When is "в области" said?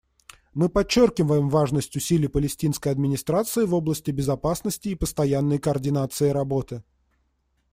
3.65-4.09